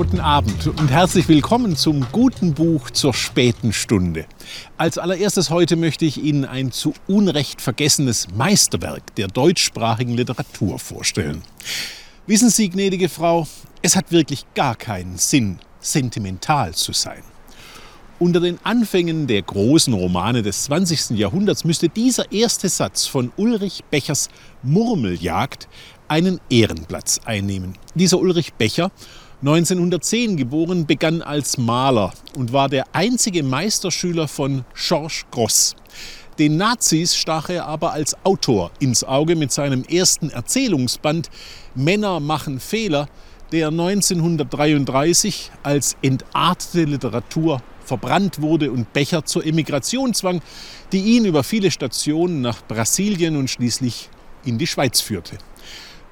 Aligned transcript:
guten 0.00 0.20
Abend 0.20 0.66
und 0.66 0.90
herzlich 0.90 1.28
willkommen 1.28 1.76
zum 1.76 2.06
guten 2.10 2.54
Buch 2.54 2.88
zur 2.88 3.12
späten 3.12 3.74
Stunde. 3.74 4.24
Als 4.78 4.96
allererstes 4.96 5.50
heute 5.50 5.76
möchte 5.76 6.06
ich 6.06 6.16
Ihnen 6.16 6.46
ein 6.46 6.72
zu 6.72 6.94
Unrecht 7.06 7.60
vergessenes 7.60 8.28
Meisterwerk 8.34 9.14
der 9.16 9.28
deutschsprachigen 9.28 10.14
Literatur 10.14 10.78
vorstellen. 10.78 11.42
Wissen 12.26 12.48
Sie, 12.48 12.70
gnädige 12.70 13.10
Frau, 13.10 13.46
es 13.82 13.94
hat 13.94 14.10
wirklich 14.10 14.46
gar 14.54 14.74
keinen 14.74 15.18
Sinn, 15.18 15.58
sentimental 15.80 16.72
zu 16.72 16.94
sein. 16.94 17.22
Unter 18.18 18.40
den 18.40 18.58
Anfängen 18.64 19.26
der 19.26 19.42
großen 19.42 19.92
Romane 19.92 20.40
des 20.40 20.64
20. 20.64 21.10
Jahrhunderts 21.10 21.64
müsste 21.64 21.90
dieser 21.90 22.32
erste 22.32 22.70
Satz 22.70 23.04
von 23.04 23.32
Ulrich 23.36 23.84
Bechers 23.90 24.30
Murmeljagd 24.62 25.68
einen 26.08 26.40
Ehrenplatz 26.48 27.20
einnehmen. 27.26 27.74
Dieser 27.94 28.18
Ulrich 28.18 28.54
Becher 28.54 28.90
1910 29.40 30.36
geboren, 30.36 30.84
begann 30.84 31.22
als 31.22 31.56
Maler 31.56 32.12
und 32.36 32.52
war 32.52 32.68
der 32.68 32.84
einzige 32.92 33.42
Meisterschüler 33.42 34.28
von 34.28 34.66
Georges 34.74 35.24
Gross. 35.30 35.76
Den 36.38 36.58
Nazis 36.58 37.16
stach 37.16 37.48
er 37.48 37.64
aber 37.64 37.92
als 37.92 38.14
Autor 38.22 38.70
ins 38.80 39.02
Auge 39.02 39.36
mit 39.36 39.50
seinem 39.50 39.84
ersten 39.84 40.28
Erzählungsband 40.28 41.30
Männer 41.74 42.20
machen 42.20 42.60
Fehler, 42.60 43.08
der 43.50 43.68
1933 43.68 45.50
als 45.62 45.96
entartete 46.02 46.84
Literatur 46.84 47.62
verbrannt 47.82 48.42
wurde 48.42 48.70
und 48.70 48.92
Becher 48.92 49.24
zur 49.24 49.46
Emigration 49.46 50.12
zwang, 50.12 50.42
die 50.92 51.16
ihn 51.16 51.24
über 51.24 51.44
viele 51.44 51.70
Stationen 51.70 52.42
nach 52.42 52.62
Brasilien 52.68 53.36
und 53.36 53.48
schließlich 53.48 54.10
in 54.44 54.58
die 54.58 54.66
Schweiz 54.66 55.00
führte. 55.00 55.38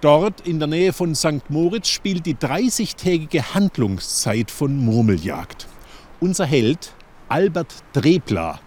Dort 0.00 0.46
in 0.46 0.60
der 0.60 0.68
Nähe 0.68 0.92
von 0.92 1.16
St. 1.16 1.48
Moritz 1.48 1.88
spielt 1.88 2.24
die 2.24 2.36
30-tägige 2.36 3.54
Handlungszeit 3.54 4.48
von 4.48 4.76
Murmeljagd. 4.76 5.66
Unser 6.20 6.46
Held, 6.46 6.94
Albert 7.28 7.74
Drebler, 7.94 8.60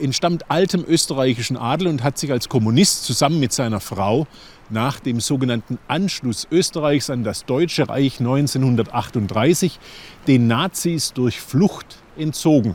entstammt 0.00 0.50
altem 0.50 0.84
österreichischen 0.84 1.56
Adel 1.56 1.86
und 1.86 2.02
hat 2.02 2.18
sich 2.18 2.32
als 2.32 2.48
Kommunist 2.48 3.04
zusammen 3.04 3.38
mit 3.38 3.52
seiner 3.52 3.78
Frau 3.78 4.26
nach 4.70 4.98
dem 4.98 5.20
sogenannten 5.20 5.78
Anschluss 5.86 6.48
Österreichs 6.50 7.10
an 7.10 7.22
das 7.22 7.44
Deutsche 7.44 7.88
Reich 7.88 8.18
1938 8.18 9.78
den 10.26 10.48
Nazis 10.48 11.12
durch 11.12 11.40
Flucht 11.40 11.98
entzogen. 12.16 12.74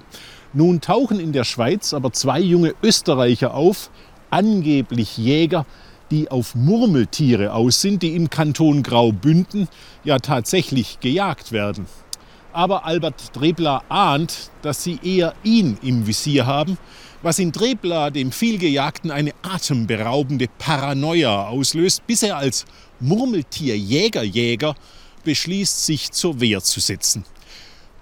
Nun 0.53 0.79
tauchen 0.79 1.19
in 1.19 1.33
der 1.33 1.43
Schweiz 1.43 1.93
aber 1.93 2.13
zwei 2.13 2.39
junge 2.39 2.73
Österreicher 2.81 3.53
auf, 3.53 3.91
angeblich 4.29 5.17
Jäger, 5.17 5.65
die 6.11 6.29
auf 6.29 6.55
Murmeltiere 6.55 7.53
aus 7.53 7.81
sind, 7.81 8.03
die 8.03 8.15
im 8.15 8.29
Kanton 8.29 8.83
Graubünden 8.83 9.67
ja 10.03 10.19
tatsächlich 10.19 10.99
gejagt 10.99 11.51
werden. 11.51 11.85
Aber 12.53 12.85
Albert 12.85 13.35
Drebler 13.35 13.83
ahnt, 13.89 14.49
dass 14.61 14.83
sie 14.83 14.99
eher 15.03 15.33
ihn 15.43 15.77
im 15.81 16.07
Visier 16.07 16.45
haben, 16.45 16.77
was 17.21 17.39
in 17.39 17.51
Drebler, 17.51 18.11
dem 18.11 18.31
vielgejagten, 18.31 19.11
eine 19.11 19.33
atemberaubende 19.41 20.47
Paranoia 20.57 21.47
auslöst, 21.47 22.05
bis 22.07 22.23
er 22.23 22.37
als 22.37 22.65
Murmeltierjägerjäger 22.99 24.75
beschließt, 25.23 25.85
sich 25.85 26.11
zur 26.11 26.39
Wehr 26.39 26.61
zu 26.61 26.79
setzen. 26.79 27.25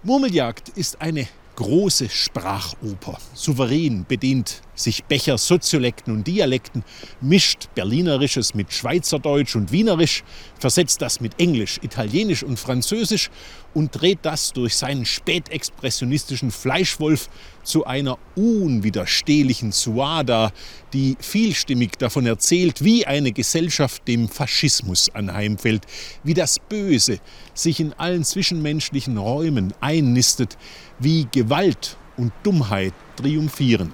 Murmeljagd 0.04 0.70
ist 0.70 1.02
eine 1.02 1.28
große 1.56 2.10
Sprachoper. 2.10 3.18
Souverän 3.34 4.06
bedient 4.08 4.62
sich 4.76 5.04
Becher 5.06 5.38
Soziolekten 5.38 6.14
und 6.14 6.28
Dialekten, 6.28 6.84
mischt 7.22 7.70
Berlinerisches 7.76 8.54
mit 8.54 8.72
Schweizerdeutsch 8.74 9.56
und 9.56 9.72
Wienerisch, 9.72 10.24
versetzt 10.60 11.02
das 11.02 11.22
mit 11.22 11.40
Englisch, 11.40 11.80
Italienisch 11.82 12.44
und 12.44 12.60
Französisch 12.60 13.30
und 13.74 13.92
dreht 13.92 14.20
das 14.22 14.54
durch 14.54 14.76
seinen 14.76 15.06
spätexpressionistischen 15.06 16.50
Fleischwolf 16.52 17.30
zu 17.64 17.86
einer 17.86 18.18
unwiderstehlichen 18.36 19.72
Suada, 19.72 20.52
die 20.94 21.18
vielstimmig 21.20 21.98
davon 21.98 22.26
erzählt, 22.26 22.84
wie 22.84 23.06
eine 23.06 23.32
Gesellschaft 23.32 24.08
dem 24.08 24.30
Faschismus 24.30 25.10
anheimfällt, 25.14 25.86
wie 26.24 26.34
das 26.34 26.60
Böse 26.60 27.20
sich 27.54 27.80
in 27.80 27.94
allen 27.94 28.24
zwischenmenschlichen 28.24 29.18
Räumen 29.18 29.74
einnistet, 29.82 30.58
wie 31.00 31.28
Gewalt 31.32 31.98
und 32.18 32.32
Dummheit 32.44 32.94
triumphieren. 33.18 33.92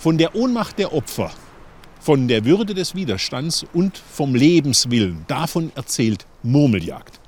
Von 0.00 0.16
der 0.16 0.34
Ohnmacht 0.34 0.78
der 0.78 0.94
Opfer, 0.94 1.30
von 2.00 2.26
der 2.26 2.46
Würde 2.46 2.72
des 2.72 2.94
Widerstands 2.94 3.66
und 3.74 3.98
vom 3.98 4.34
Lebenswillen, 4.34 5.26
davon 5.28 5.72
erzählt 5.74 6.24
Murmeljagd. 6.42 7.20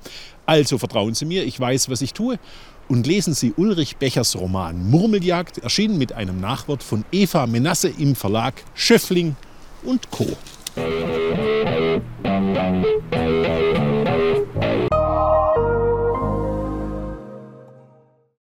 Also 0.47 0.79
vertrauen 0.79 1.13
Sie 1.13 1.25
mir, 1.25 1.43
ich 1.43 1.59
weiß, 1.59 1.91
was 1.91 2.01
ich 2.01 2.13
tue. 2.13 2.39
Und 2.87 3.05
lesen 3.05 3.35
Sie 3.35 3.53
Ulrich 3.55 3.97
Bechers 3.97 4.35
Roman 4.35 4.89
Murmeljagd, 4.89 5.59
erschienen 5.59 5.99
mit 5.99 6.13
einem 6.13 6.41
Nachwort 6.41 6.81
von 6.81 7.05
Eva 7.11 7.45
Menasse 7.45 7.89
im 7.89 8.15
Verlag 8.15 8.55
Schöffling 8.73 9.35
und 9.83 10.09
Co. 10.09 10.25